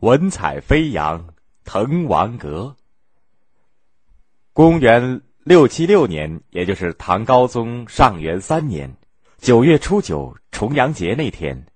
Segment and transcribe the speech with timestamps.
[0.00, 1.26] 文采飞扬，
[1.64, 2.76] 滕王阁。
[4.52, 8.94] 公元六七六年，也就是唐高宗上元三年
[9.38, 11.66] 九月初九，重阳节那天，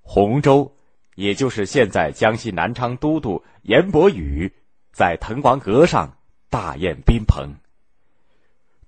[0.00, 0.74] 洪州，
[1.14, 4.52] 也就是现在江西南昌都督严伯宇，
[4.92, 6.16] 在滕王阁上
[6.50, 7.48] 大宴宾朋。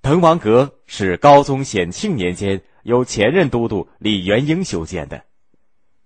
[0.03, 5.25] 滕王阁是高宗显庆年间由前任都督李元英修建的。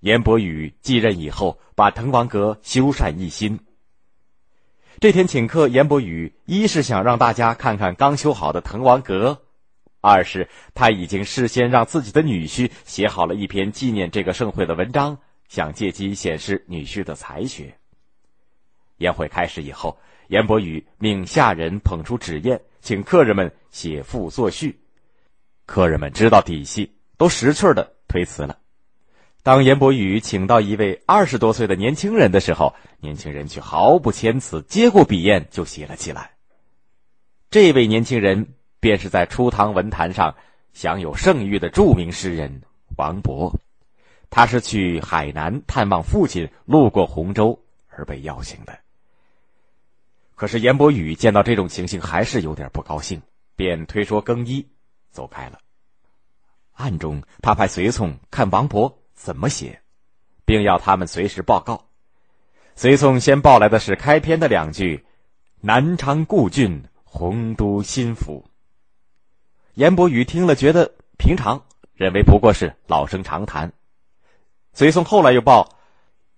[0.00, 3.58] 严伯宇继任以后，把滕王阁修缮一新。
[5.00, 9.42] 这天请客，严伯宇一是想让大家看看刚修好的滕王阁，
[10.00, 17.76] 二是他已经事先让自己的女婿写好了一篇纪念这个盛会的文章，想借机显示女婿的才学。
[18.98, 24.78] 宴会开始以后，严伯宇命下人捧出纸砚，请客人们写赋作序。
[25.66, 28.58] 客人们知道底细，都识趣的推辞了。
[29.42, 36.32] 当严伯宇请到一位二十多岁的年轻人的时候，年轻人却毫不谦辞，接过笔砚就写了起来。
[37.50, 40.34] 这位年轻人便是在初唐文坛上
[40.74, 42.60] 享有盛誉的著名诗人
[42.96, 43.54] 王勃，
[44.28, 48.78] 他是去海南探望父亲，路过洪州而被邀请的。
[50.34, 53.22] 可是严伯宇见到这种情形，还是有点不高兴，
[53.56, 54.66] 便推说更衣
[55.10, 55.58] 走开了。
[56.74, 58.92] 暗中，他派随从看王勃。
[59.18, 59.82] 怎么写，
[60.44, 61.84] 并要他们随时报告。
[62.76, 65.04] 随从先报来的是开篇的两句
[65.60, 68.44] ：“南昌故郡，洪都新府。”
[69.74, 71.60] 严伯宇听了觉得平常，
[71.94, 73.72] 认为不过是老生常谈。
[74.72, 75.68] 随从后来又报：“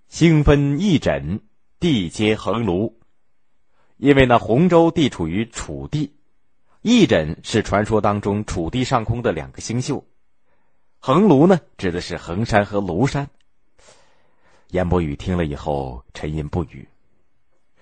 [0.08, 1.38] 兴分翼轸，
[1.78, 2.94] 地接衡庐。”
[3.98, 6.16] 因为那洪州地处于楚地，
[6.80, 10.02] 翼轸是传说当中楚地上空的两个星宿。
[11.02, 13.26] 衡庐呢，指的是衡山和庐山。
[14.68, 16.86] 严伯宇听了以后沉吟不语。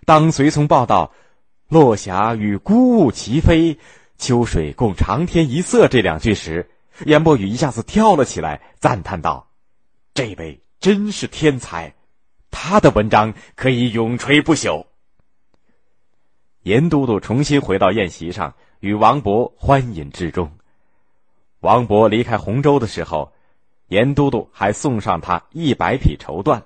[0.07, 1.13] 当随从报道
[1.69, 3.77] “落霞与孤鹜齐飞，
[4.19, 6.71] 秋水共长天一色”这两句时，
[7.07, 9.51] 严伯宇一下子跳了起来，赞叹道
[10.15, 11.93] ：“这位真是天才，
[12.53, 14.87] 他的文章可以永垂不朽。”
[16.63, 20.58] 严都督重新回到宴席上，与王勃欢饮之中。
[21.61, 23.33] 王勃离开洪州的时候，
[23.89, 26.63] 严都督还送上他一百匹绸缎，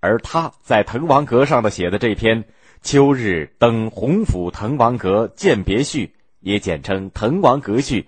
[0.00, 2.42] 而他在滕王阁上的写的这篇
[2.82, 6.06] 《秋日登洪府滕王阁饯别序》，
[6.40, 8.02] 也简称《滕王阁序》，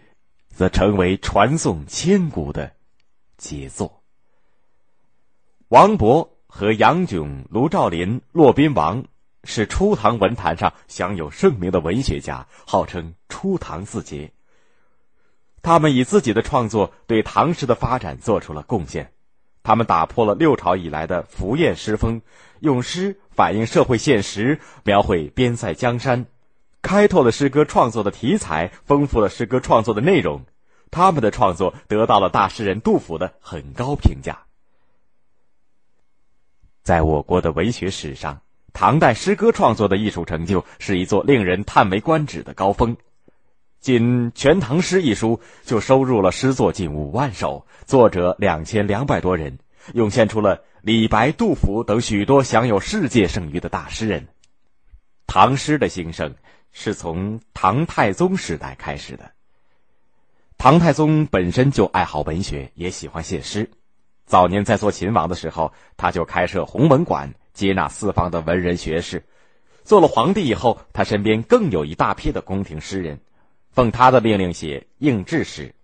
[0.49, 2.73] 则成为传颂千古的
[3.37, 4.03] 杰作。
[5.69, 9.05] 王勃和杨炯、卢照邻、骆宾王
[9.45, 14.33] 是初唐文坛上享有盛名的文学家，号称“初唐四杰”。
[15.63, 19.13] 他们以自己的创作对唐诗的发展做出了贡献，
[19.63, 22.21] 他们打破了六朝以来的浮艳诗风，
[22.59, 26.27] 用诗反映社会现实，描绘边塞江山，
[26.83, 30.45] 开拓了诗歌创作的题材，丰富了诗歌创作的内容。
[30.91, 34.41] 他们的创作得到了大诗人杜甫的很高评价。
[36.83, 38.43] 在我国的文学史上，
[38.73, 42.97] 唐代诗歌创作的艺术成就是一座令人叹为观止的高峰。
[43.83, 49.59] 仅《全唐诗》一书就收入了诗作近五万首，作者两千两百多人，
[49.93, 54.29] 涌现出了李白、杜甫等许多享有世界盛誉的大诗人。
[55.27, 56.33] 唐诗的兴盛
[56.71, 59.33] 是从唐太宗时代开始的。
[60.57, 63.69] 唐太宗本身就爱好文学，也喜欢写诗。
[64.27, 69.25] 早年在做秦王的时候，他就开设弘文馆，接纳四方的文人学士。
[69.83, 73.19] 做了皇帝以后，他身边更有一大批的宫廷诗人。
[73.73, 75.75] 奉他的命令写应制诗，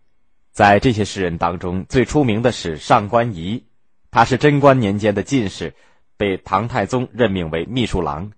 [0.53, 3.65] 在这些诗人当中，最出名的是上官仪，
[4.10, 5.75] 他是贞观年间的进士，
[6.19, 8.31] 被唐太宗任命为秘书郎。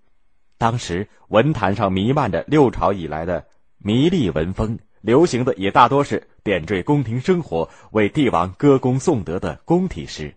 [0.56, 3.44] 当时文坛上弥漫着六朝以来的
[3.78, 10.32] 迷丽文风，流行的也大多是点缀宫廷生活、为帝王歌功颂德的宫体诗。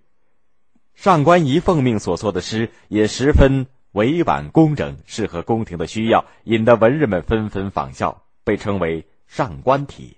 [0.95, 8.22] 上官仪奉命所作的诗也十分委婉工整，适合宫廷的需要，引得文人们纷纷仿效。
[8.43, 10.17] 被称为上官体。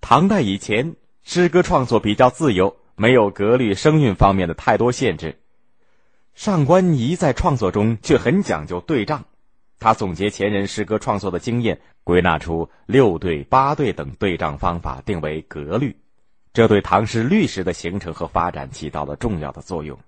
[0.00, 5.38] 唐代以前，诗歌创作比较自由，没有格律、声韵方面的太多限制。
[6.34, 9.24] 上官仪在创作中却很讲究对仗，
[9.78, 15.94] 他总结前人诗歌创作的经验，归纳出六对、八对等对仗方法，定为格律。
[16.52, 19.98] 这对唐诗律诗的形成和发展起到了重要的作用。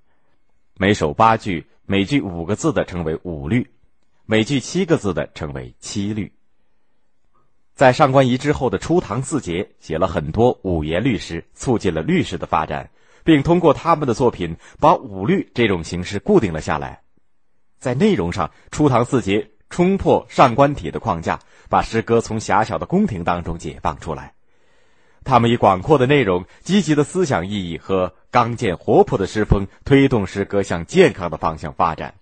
[0.79, 3.69] 每首八句，每句五个字的称为五律，
[4.25, 6.33] 每句七个字的称为七律。
[7.75, 12.91] 在上官仪之后的初唐四杰写了很多五言律诗，促进了律诗的发展，
[13.25, 17.01] 并通过他们的作品把五律这种形式固定了下来。
[17.79, 24.35] 在内容上，初唐四杰冲破上官体的框架，把诗歌从狭小的宫廷当中解放出来。
[25.25, 32.15] 他们以广阔的内容、积极的思想意义和刚健活泼的诗风，推动诗歌向健康的方向发展。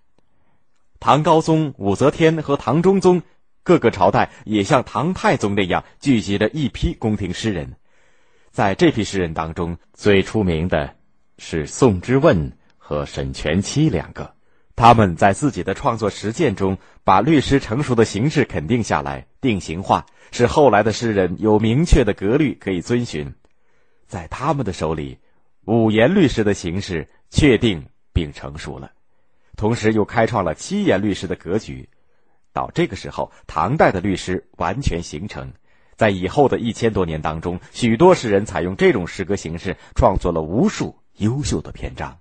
[1.00, 3.22] 唐高宗、武则天和唐中宗，
[3.62, 7.76] 各个朝代也像唐太宗那样聚集了一批宫廷诗人。
[8.50, 10.96] 在这批诗人当中，最出名的
[11.38, 14.34] 是宋之问和沈佺期两个。
[14.74, 23.34] 他们在自己的创作实践中，把律诗成熟的形式肯定下来、定型化，使后来的诗人有明确的格律可以遵循。
[24.06, 25.18] 在他们的手里，
[25.66, 28.90] 五言律诗的形式确定并成熟了，
[29.54, 31.88] 同时又开创了七言律诗的格局。
[32.52, 35.52] 到这个时候，唐代的律诗完全形成。
[35.96, 42.18] 在以后的一千多年当中，许多诗人采用这种诗歌形式，创作了无数优秀的篇章。